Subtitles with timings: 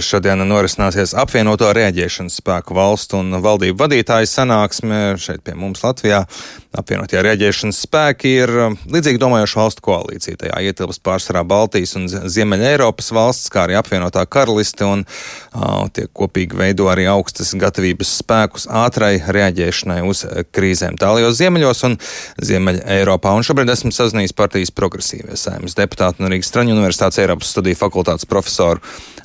[0.00, 6.22] Šodien norisināsies apvienoto rēģēšanas spēku valstu un valdību vadītāju sanāksme šeit pie mums Latvijā.
[6.70, 10.38] Apvienotie rēģēšanas spēki ir um, līdzīgi domājoša valstu koalīcija.
[10.38, 16.06] Tajā ietilpst pārsvarā Baltijas un Ziemeļa Eiropas valsts, kā arī apvienotā karaliste, un uh, tie
[16.06, 20.22] kopīgi veido arī augstas gatavības spēkus ātrai rēģēšanai uz
[20.54, 21.98] krīzēm tālajos ziemeļos un
[22.38, 23.34] Ziemeļa Eiropā.
[23.34, 28.30] Un šobrīd esmu sazinājies partijas progresīvie saimnes deputātu un Rīgas Straņu universitātes Eiropas studiju fakultātes
[28.30, 28.78] profesoru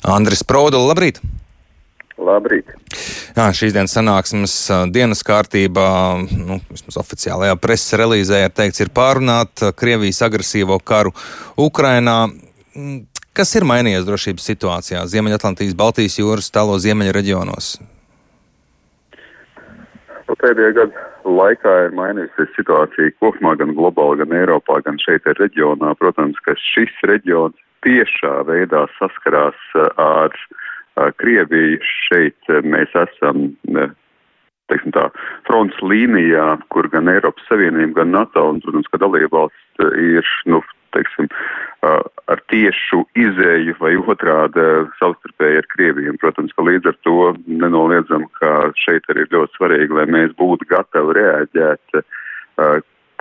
[0.04, 0.90] Andris Produlu.
[0.90, 1.20] Labrīt!
[2.16, 2.70] Labrīt!
[3.36, 4.54] Jā, šīs dienas sanāksmes
[4.92, 5.88] dienas kārtībā,
[6.32, 11.12] nu, vismaz oficiālajā preses relīzē, ir teikts, ir pārunāt Krievijas agresīvo karu
[11.60, 12.22] Ukrainā.
[12.76, 13.02] Mm,
[13.36, 17.74] kas ir mainījies drošības situācijā Ziemeļatlantijas, Baltijas jūras, tālo ziemeļa reģionos?
[20.26, 25.92] Nu, pēdējā gada laikā ir mainījusies situācija kopumā gan globāli, gan Eiropā, gan šeit reģionā.
[26.00, 29.58] Protams, ka šis reģions tiešā veidā saskarās
[29.96, 31.78] ar uh, Krieviju.
[32.08, 33.50] Šeit mēs esam
[34.70, 35.08] teiksim tā,
[35.46, 40.62] fronts līnijā, kur gan Eiropas Savienība, gan NATO un, protams, ka dalībvalsts ir, nu,
[40.96, 41.28] teiksim,
[41.86, 44.64] ar tiešu izēju vai otrādi
[45.00, 46.16] savstarpēji ar Krieviju.
[46.22, 50.68] Protams, ka līdz ar to nenoliedzam, ka šeit arī ir ļoti svarīgi, lai mēs būtu
[50.72, 52.00] gatavi reaģēt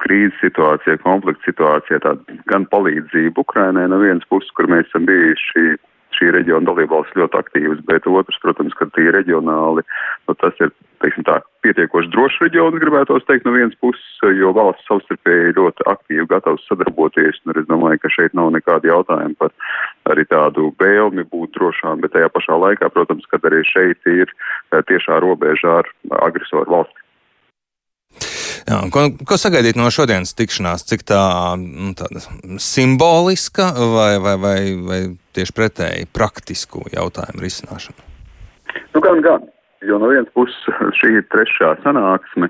[0.01, 5.75] krīzes situācijā, konflikta situācijā, tāda gan palīdzība Ukrainai no vienas puses, kur mēs esam bijuši
[6.15, 9.83] šī reģiona dalībvalsts ļoti aktīvas, bet otrs, protams, ka tie reģionāli,
[10.27, 10.71] nu, tas ir,
[11.03, 14.05] teiksim tā, pietiekoši drošs reģions, gribētos teikt, no vienas puses,
[14.39, 19.37] jo valsts savstarpēji ļoti aktīvi gatavs sadarboties, un es domāju, ka šeit nav nekādi jautājumi
[19.41, 19.51] par
[20.13, 24.81] arī tādu vēlmi būt drošām, bet tajā pašā laikā, protams, kad arī šeit ir eh,
[24.91, 25.91] tiešā robežā ar
[26.29, 27.04] agresoru valsti.
[28.65, 30.87] Jā, ko, ko sagaidīt no šodienas tikšanās?
[30.89, 31.21] Cik tā
[31.61, 31.93] nu,
[32.61, 35.01] simboliska vai, vai, vai, vai
[35.37, 38.07] tieši pretēji praktisku jautājumu risināšana?
[38.95, 39.45] Nu, gan, gan.
[39.85, 40.57] Jo no vienas puses
[40.97, 42.47] šī ir trešā sanāksme,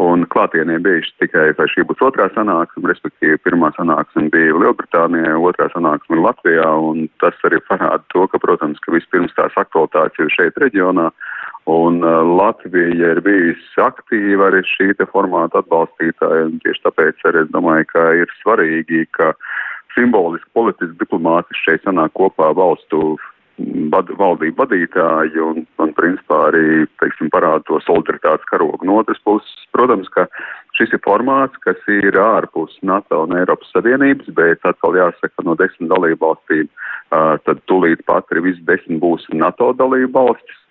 [0.00, 5.68] un klātienē bijuši tikai, vai šī būs otrā sanāksme, respektīvi pirmā sanāksme bija Lielbritānijā, otrā
[5.74, 10.62] sanāksme Latvijā, un tas arī parāda to, ka, protams, ka vispirms tās aktualitātes ir šeit
[10.64, 11.10] reģionā,
[11.68, 17.50] Un uh, Latvija ir bijusi aktīva arī šī formāta atbalstītāja, un tieši tāpēc arī es
[17.52, 19.34] domāju, ka ir svarīgi, ka
[19.92, 23.18] simboliski politiski diplomātiski šeit sanāk kopā valstu
[23.92, 28.86] vad, valdību vadītāji un, un principā arī, teiksim, parāda to solidaritātes karogu.
[28.86, 30.24] No otras puses, protams, ka
[30.78, 35.92] šis ir formāts, kas ir ārpus NATO un Eiropas Savienības, bet atkal jāsaka no desmit
[35.92, 36.72] dalību valstīm,
[37.12, 40.64] uh, tad tūlīt pat arī viss desmit būs NATO dalību valstis.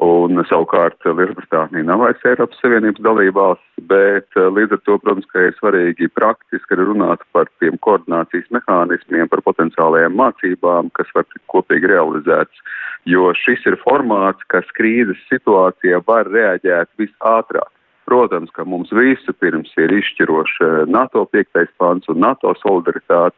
[0.00, 5.42] Un savukārt Lielbritānija nav vairs Eiropas Savienības dalībvalsts, bet eh, līdz ar to, protams, ka
[5.44, 11.92] ir svarīgi praktiski runāt par tiem koordinācijas mehānismiem, par potenciālajām mācībām, kas var tikt kopīgi
[11.92, 12.64] realizēts,
[13.12, 17.68] jo šis ir formāts, kas krīzes situācijā var reaģēt visātrāk.
[18.08, 23.36] Protams, ka mums visu pirms ir izšķiroši NATO piektais pants un NATO solidaritāte,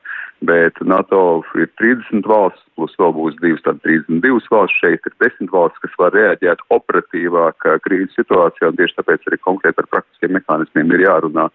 [0.48, 5.52] bet NATO ir 30 valsts, plus vēl būs divas, tad 32 valsts, šeit ir 10
[5.52, 10.96] valsts, kas var reaģēt operatīvāk krīzes situācijā, un tieši tāpēc arī konkrēti par praktiskiem mehānismiem
[10.96, 11.48] ir jārunā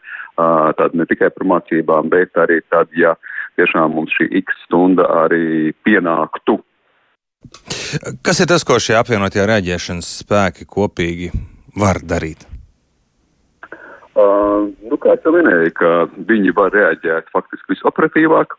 [0.78, 3.16] tad ne tikai par mācībām, bet arī tad, ja
[3.58, 6.60] tiešām mums šī x stunda arī pienāktu.
[8.26, 11.32] Kas ir tas, ko šie apvienotie reaģēšanas spēki kopīgi
[11.78, 12.46] var darīt?
[14.18, 15.92] Uh, nu, kā jau minēju, ka
[16.30, 18.56] viņi var reaģēt faktiski visoperatīvāk,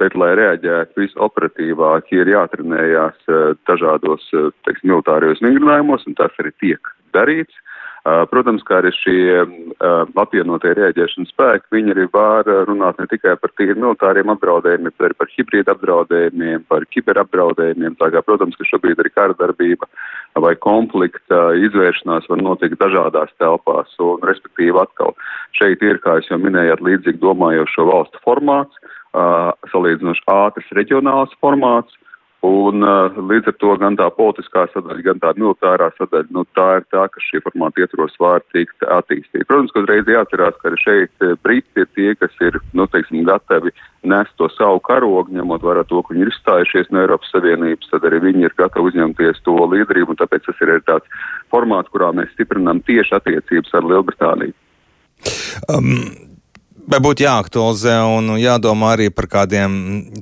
[0.00, 6.50] bet, lai reaģētu visoperatīvāk, ir jātrenējās uh, dažādos, uh, teiksim, militārijos vingrinājumos, un tas arī
[6.62, 7.54] tiek darīts.
[8.04, 13.32] Uh, protams, kā arī šie uh, apvienotie rēģēšanas spēki, viņi arī var runāt ne tikai
[13.40, 17.96] par tīri militāriem apdraudējumiem, bet arī par hibrīda apdraudējumiem, par kiberapdraudējumiem.
[18.02, 19.88] Tā kā, protams, ka šobrīd arī kara darbība
[20.44, 25.16] vai konflikta izvēršanās var notikt dažādās telpās, un respektīvi atkal
[25.56, 28.84] šeit ir, kā jūs jau minējāt, līdzīgi domājošo valstu formāts,
[29.72, 31.96] salīdzinoši ātrs reģionāls formāts,
[32.44, 36.66] Un uh, līdz ar to gan tā politiskā sadaļa, gan tā militārā sadaļa, nu, tā
[36.80, 39.46] ir tā, kas šī formāta ietvaros var tikt attīstīta.
[39.48, 43.72] Protams, ka uzreiz jāatcerās, ka arī šeit Briti ir tie, kas ir, nu, teiksim, gatavi
[44.12, 48.04] nest to savu karogu, ņemot vērā to, ka viņi ir izstājušies no Eiropas Savienības, tad
[48.10, 51.24] arī viņi ir gatavi uzņemties to līderību, un tāpēc tas ir tāds
[51.54, 54.56] formāts, kurā mēs stiprinām tieši attiecības ar Lielbritāniju.
[55.72, 56.23] Um.
[56.84, 59.72] Vai būtu jāaktualizē un jādomā arī par kādiem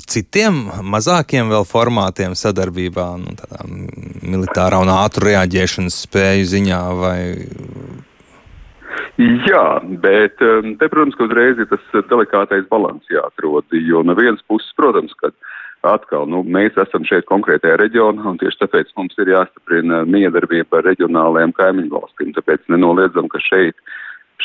[0.06, 3.34] citiem, mazākiem vēl formātiem sadarbībā, nu,
[4.22, 6.80] militārā un ātrā reaģēšanas spēju ziņā?
[7.00, 7.18] Vai...
[9.48, 9.64] Jā,
[10.04, 13.66] bet um, te, protams, ka uzreiz ir tas delikātais balans jāatrod.
[13.74, 15.32] Jo no vienas puses, protams, ka
[15.90, 20.86] atkal, nu, mēs esam šeit konkrētajā reģionā, un tieši tāpēc mums ir jāstiprina miedarbība ar
[20.92, 22.32] reģionālajiem kaimiņu valstīm.
[22.38, 23.74] Tāpēc nenoliedzam, ka šeit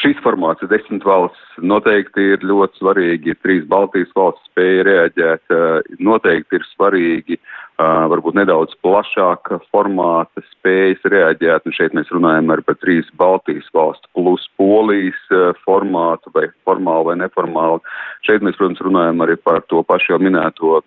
[0.02, 3.38] šīs formāts desmit valsts noteikti ir ļoti svarīgi.
[3.44, 5.56] Trīs Baltijas valsts spēja reaģēt,
[6.04, 7.40] noteikti ir svarīgi
[7.78, 11.68] varbūt nedaudz plašāka formāta spējas reaģēt.
[11.70, 15.20] Un šeit mēs runājam ar par trīs Baltijas valstu plus Polijas
[15.66, 17.82] formātu vai formālu vai neformālu.
[18.26, 20.82] Šeit mēs, protams, runājam arī par to pašu jau minēto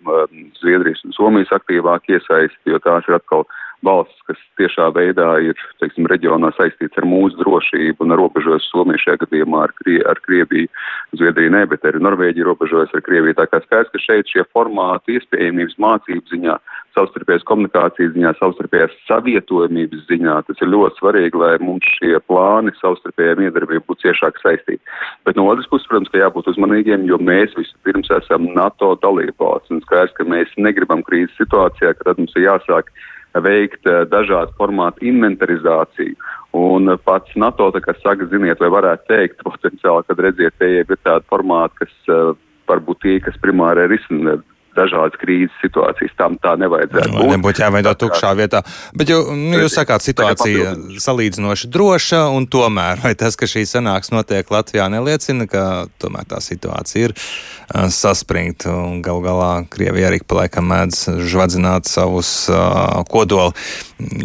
[0.59, 3.47] Zviedrijas un Somijas aktīvāku iesaisti, jo tās ir atkal
[3.85, 9.21] valsts, kas tiešā veidā ir, teiksim, reģionā saistīts ar mūsu drošību un robežojas Somiju šajā
[9.25, 10.69] gadījumā ar, Krie, ar Krieviju,
[11.17, 13.37] Zviedriju ne, bet arī Norvēģija robežojas ar Krieviju.
[13.39, 16.57] Tā kā skaidrs, ka šeit šie formāti iespējamības mācību ziņā,
[16.95, 23.37] savstarpējas komunikācijas ziņā, savstarpējās savietojumības ziņā, tas ir ļoti svarīgi, lai mums šie plāni savstarpējā
[23.39, 24.81] miedarbība būtu ciešāk saistīti.
[25.27, 29.81] Bet no otras puses, protams, ka jābūt uzmanīgiem, jo mēs vispirms esam NATO dalībvalsts un
[29.85, 32.91] skaidrs, ka mēs negribam krīzes situācijā, ka tad mums ir jāsāk
[33.39, 36.15] veikt eh, dažādu formātu inventarizāciju.
[36.57, 37.69] Un pats NATO,
[38.03, 42.33] saka, ziniet, vai varētu teikt potenciāli, kad redziet, te ir tādi formāti, kas uh,
[42.67, 44.41] varbūt tie, kas primāri risina
[44.77, 46.13] dažādas krīzes situācijas.
[46.19, 47.31] Tam tā nevajadzētu būt.
[47.33, 48.63] Nebūtu jāveido tukšā vietā.
[48.97, 54.13] Bet jau, nu, jūs sakāt, situācija salīdzinoši droša, un tomēr vai tas, ka šī sanāks
[54.13, 55.65] notiek Latvijā, neliecina, ka
[56.01, 61.89] tomēr tā situācija ir uh, saspringta un gal galā Krievija arī pa laikam mēdz žvadzināt
[61.89, 63.53] savus uh, kodoli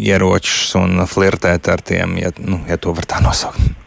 [0.01, 3.86] ieročus un flirtēt ar tiem, ja, nu, ja to var tā nosaukt.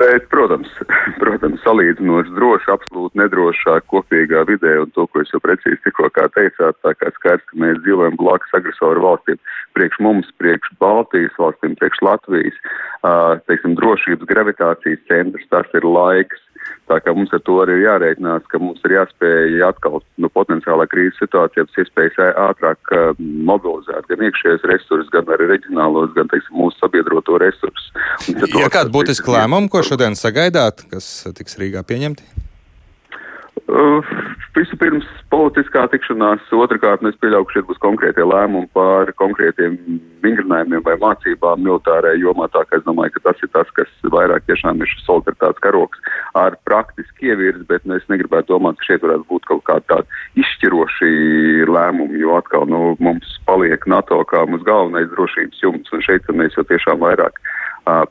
[0.00, 0.70] Bet, protams,
[1.22, 6.78] protams, salīdzinoši droši, absolūti nedrošā kopīgā vidē, un to, ko jūs jau precīzi tikko teicāt,
[6.80, 9.36] tā kā skaidrs, ka mēs dzīvojam blakus agresoru valstīm,
[9.76, 12.56] priekš mums, priekš Baltijas valstīm, priekš Latvijas,
[13.50, 16.40] teiksim, drošības gravitācijas centrs, tas ir laiks,
[16.90, 20.30] Tā kā mums ar to arī ir jārēķinās, ka mums ir jāspēj atkal no nu,
[20.34, 22.18] potenciālā krīzes situācijā pēc iespējas
[22.48, 27.92] ātrāk uh, mobilizēt gan iekšējos resursus, gan arī reģionālos, gan, teiksim, mūsu sabiedroto resursus.
[28.56, 32.39] Ja kādi būtiski lēmumi, ko šodien sagaidāt, kas tiks Rīgā pieņemti?
[33.70, 34.02] Uh,
[34.56, 39.76] Vispirms politiskā tikšanās, otrkārt, es pieļauju, ka šeit būs konkrētie lēmumi par konkrētiem
[40.24, 42.48] vingrinājumiem vai mācībām militārajā jomā.
[42.50, 46.02] Tā kā es domāju, ka tas ir tas, kas vairāk tiešām ir šis solidaritātes karoks
[46.40, 50.42] ar praktiski ievirs, bet nu, es negribētu domāt, ka šeit varētu būt kaut kādi tādi
[50.42, 51.14] izšķiroši
[51.70, 56.58] lēmumi, jo atkal nu, mums paliek NATO kā mūsu galvenais drošības jumts, un šeit mēs
[56.58, 57.38] jau tiešām vairāk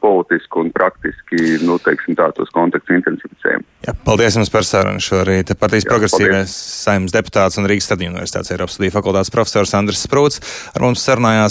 [0.01, 3.63] politiski un praktiski, nu, teiksim tā, tos kontaktus intensificējam.
[3.87, 5.53] Jā, paldies jums par sarunu šorīt.
[5.59, 10.41] Partijas progresīvais saimnes deputāts un Rīgas Stadiņu universitātes Eiropas studiju fakultātes profesors Andris Sprūts
[10.75, 11.47] ar mums sarunājās.